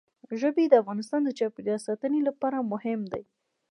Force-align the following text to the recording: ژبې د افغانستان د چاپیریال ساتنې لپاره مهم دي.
ژبې 0.39 0.65
د 0.67 0.73
افغانستان 0.81 1.21
د 1.23 1.29
چاپیریال 1.39 1.79
ساتنې 1.87 2.21
لپاره 2.27 2.67
مهم 2.71 3.01
دي. 3.13 3.23